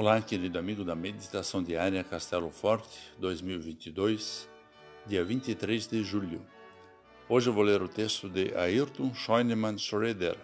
Olá, 0.00 0.18
querido 0.22 0.58
amigo 0.58 0.82
da 0.82 0.94
Meditação 0.94 1.62
Diária 1.62 2.02
Castelo 2.02 2.50
Forte 2.50 2.98
2022, 3.18 4.48
dia 5.06 5.22
23 5.22 5.86
de 5.86 6.02
julho. 6.02 6.40
Hoje 7.28 7.50
eu 7.50 7.52
vou 7.52 7.62
ler 7.62 7.82
o 7.82 7.86
texto 7.86 8.26
de 8.26 8.56
Ayrton 8.56 9.12
Scheunemann 9.12 9.76
Schroeder, 9.76 10.38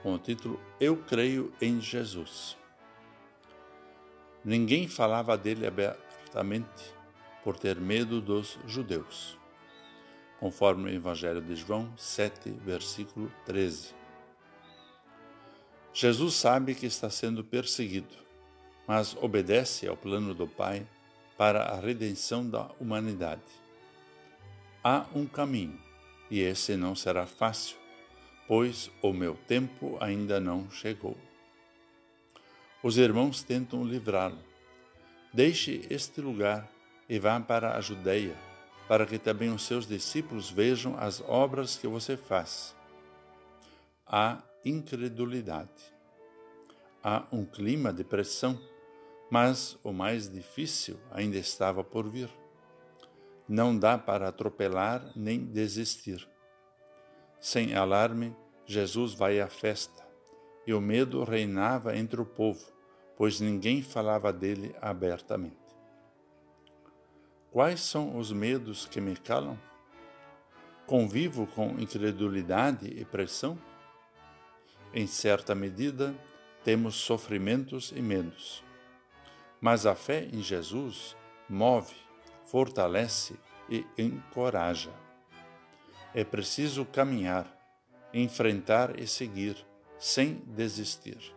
com 0.00 0.14
o 0.14 0.18
título 0.18 0.60
Eu 0.78 0.96
Creio 0.96 1.52
em 1.60 1.80
Jesus. 1.80 2.56
Ninguém 4.44 4.86
falava 4.86 5.36
dele 5.36 5.66
abertamente 5.66 6.94
por 7.42 7.58
ter 7.58 7.80
medo 7.80 8.20
dos 8.20 8.60
judeus, 8.64 9.36
conforme 10.38 10.88
o 10.88 10.94
Evangelho 10.94 11.42
de 11.42 11.56
João 11.56 11.92
7, 11.96 12.48
versículo 12.64 13.28
13. 13.44 13.92
Jesus 15.92 16.34
sabe 16.34 16.76
que 16.76 16.86
está 16.86 17.10
sendo 17.10 17.42
perseguido, 17.42 18.23
mas 18.86 19.16
obedece 19.16 19.86
ao 19.86 19.96
plano 19.96 20.34
do 20.34 20.46
Pai 20.46 20.86
para 21.36 21.64
a 21.64 21.80
redenção 21.80 22.48
da 22.48 22.70
humanidade. 22.80 23.42
Há 24.82 25.06
um 25.14 25.26
caminho, 25.26 25.80
e 26.30 26.40
esse 26.40 26.76
não 26.76 26.94
será 26.94 27.26
fácil, 27.26 27.76
pois 28.46 28.90
o 29.00 29.12
meu 29.12 29.34
tempo 29.46 29.96
ainda 30.00 30.38
não 30.38 30.70
chegou. 30.70 31.16
Os 32.82 32.98
irmãos 32.98 33.42
tentam 33.42 33.82
livrá-lo. 33.82 34.38
Deixe 35.32 35.86
este 35.88 36.20
lugar 36.20 36.70
e 37.08 37.18
vá 37.18 37.40
para 37.40 37.76
a 37.76 37.80
Judeia, 37.80 38.36
para 38.86 39.06
que 39.06 39.18
também 39.18 39.50
os 39.50 39.62
seus 39.62 39.86
discípulos 39.86 40.50
vejam 40.50 40.94
as 40.98 41.20
obras 41.22 41.76
que 41.76 41.88
você 41.88 42.16
faz. 42.16 42.76
Há 44.06 44.42
incredulidade. 44.64 45.70
Há 47.02 47.24
um 47.32 47.44
clima 47.44 47.92
de 47.92 48.04
pressão, 48.04 48.60
mas 49.30 49.78
o 49.82 49.92
mais 49.92 50.30
difícil 50.30 50.98
ainda 51.10 51.36
estava 51.36 51.82
por 51.82 52.08
vir. 52.08 52.30
Não 53.48 53.76
dá 53.78 53.98
para 53.98 54.28
atropelar 54.28 55.12
nem 55.14 55.44
desistir. 55.44 56.28
Sem 57.40 57.74
alarme, 57.74 58.34
Jesus 58.64 59.12
vai 59.12 59.40
à 59.40 59.48
festa, 59.48 60.02
e 60.66 60.72
o 60.72 60.80
medo 60.80 61.22
reinava 61.24 61.96
entre 61.96 62.20
o 62.20 62.24
povo, 62.24 62.64
pois 63.16 63.40
ninguém 63.40 63.82
falava 63.82 64.32
dele 64.32 64.74
abertamente. 64.80 65.58
Quais 67.50 67.80
são 67.80 68.16
os 68.18 68.32
medos 68.32 68.86
que 68.86 69.00
me 69.00 69.14
calam? 69.14 69.58
Convivo 70.86 71.46
com 71.46 71.78
incredulidade 71.78 72.86
e 72.86 73.04
pressão? 73.04 73.58
Em 74.92 75.06
certa 75.06 75.54
medida, 75.54 76.14
temos 76.64 76.94
sofrimentos 76.94 77.92
e 77.94 78.00
medos. 78.00 78.63
Mas 79.64 79.86
a 79.86 79.94
fé 79.94 80.28
em 80.30 80.42
Jesus 80.42 81.16
move, 81.48 81.94
fortalece 82.44 83.34
e 83.66 83.82
encoraja. 83.96 84.92
É 86.14 86.22
preciso 86.22 86.84
caminhar, 86.84 87.50
enfrentar 88.12 89.00
e 89.00 89.06
seguir, 89.06 89.56
sem 89.98 90.34
desistir. 90.48 91.34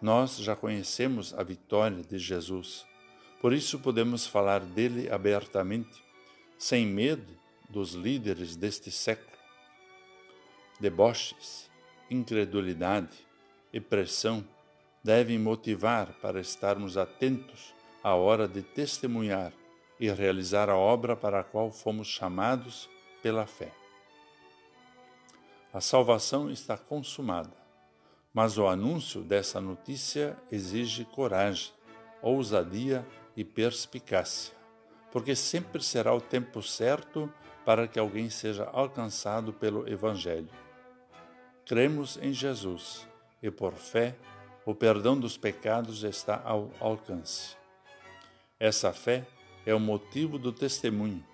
Nós 0.00 0.36
já 0.36 0.54
conhecemos 0.54 1.34
a 1.34 1.42
vitória 1.42 2.00
de 2.04 2.16
Jesus, 2.16 2.86
por 3.40 3.52
isso 3.52 3.80
podemos 3.80 4.24
falar 4.24 4.60
dele 4.60 5.10
abertamente, 5.10 6.00
sem 6.56 6.86
medo 6.86 7.36
dos 7.68 7.94
líderes 7.94 8.54
deste 8.54 8.88
século. 8.88 9.36
Deboches, 10.78 11.68
incredulidade 12.08 13.10
e 13.72 13.80
pressão 13.80 14.46
devem 15.06 15.38
motivar 15.38 16.12
para 16.20 16.40
estarmos 16.40 16.96
atentos 16.96 17.72
à 18.02 18.16
hora 18.16 18.48
de 18.48 18.60
testemunhar 18.60 19.52
e 20.00 20.10
realizar 20.10 20.68
a 20.68 20.76
obra 20.76 21.14
para 21.14 21.38
a 21.38 21.44
qual 21.44 21.70
fomos 21.70 22.08
chamados 22.08 22.90
pela 23.22 23.46
fé. 23.46 23.70
A 25.72 25.80
salvação 25.80 26.50
está 26.50 26.76
consumada, 26.76 27.56
mas 28.34 28.58
o 28.58 28.66
anúncio 28.66 29.22
dessa 29.22 29.60
notícia 29.60 30.36
exige 30.50 31.04
coragem, 31.04 31.72
ousadia 32.20 33.06
e 33.36 33.44
perspicácia, 33.44 34.56
porque 35.12 35.36
sempre 35.36 35.84
será 35.84 36.12
o 36.12 36.20
tempo 36.20 36.60
certo 36.60 37.32
para 37.64 37.86
que 37.86 38.00
alguém 38.00 38.28
seja 38.28 38.64
alcançado 38.72 39.52
pelo 39.52 39.88
Evangelho. 39.88 40.50
Cremos 41.64 42.18
em 42.20 42.32
Jesus 42.32 43.06
e, 43.40 43.52
por 43.52 43.74
fé, 43.74 44.16
o 44.66 44.74
perdão 44.74 45.16
dos 45.16 45.36
pecados 45.38 46.02
está 46.02 46.42
ao 46.44 46.72
alcance. 46.80 47.56
Essa 48.58 48.92
fé 48.92 49.24
é 49.64 49.72
o 49.72 49.78
motivo 49.78 50.40
do 50.40 50.52
testemunho, 50.52 51.24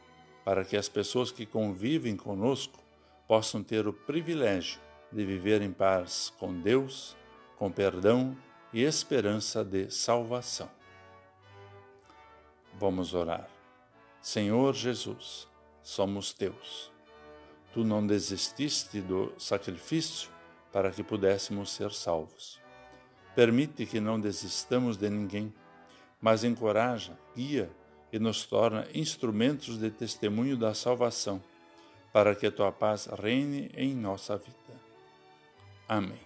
para 0.45 0.67
que 0.67 0.77
as 0.77 0.87
pessoas 0.87 1.33
que 1.33 1.47
convivem 1.47 2.15
conosco 2.15 2.79
possam 3.27 3.63
ter 3.63 3.89
o 3.89 3.93
privilégio 3.93 4.79
de 5.11 5.25
viver 5.25 5.63
em 5.63 5.73
paz 5.73 6.31
com 6.39 6.61
Deus, 6.61 7.17
com 7.57 7.73
perdão 7.73 8.37
e 8.71 8.83
esperança 8.83 9.65
de 9.65 9.91
salvação. 9.91 10.71
Vamos 12.75 13.15
orar. 13.15 13.49
Senhor 14.21 14.75
Jesus, 14.75 15.49
somos 15.83 16.35
teus. 16.35 16.93
Tu 17.73 17.83
não 17.83 18.07
desististe 18.07 19.01
do 19.01 19.33
sacrifício 19.39 20.31
para 20.71 20.91
que 20.91 21.03
pudéssemos 21.03 21.71
ser 21.71 21.93
salvos. 21.93 22.62
Permite 23.35 23.87
que 23.87 24.01
não 24.01 24.21
desistamos 24.21 24.97
de 24.97 25.09
ninguém, 25.09 25.53
mas 26.21 26.45
encoraja, 26.45 27.19
guia 27.35 27.71
e 28.13 28.19
nos 28.19 28.45
torna 28.45 28.87
instrumentos 28.95 29.79
de 29.79 29.91
testemunho 29.91 30.57
da 30.57 30.75
salvação, 30.75 31.43
para 32.13 32.35
que 32.35 32.47
a 32.47 32.53
tua 32.53 32.71
paz 32.71 33.07
reine 33.07 33.71
em 33.75 33.95
nossa 33.95 34.37
vida. 34.37 34.57
Amém. 35.89 36.21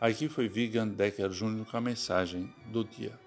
Aqui 0.00 0.28
foi 0.28 0.48
Vigan 0.48 0.88
Decker 0.88 1.30
Júnior 1.30 1.66
com 1.66 1.76
a 1.76 1.80
mensagem 1.80 2.52
do 2.66 2.84
dia. 2.84 3.25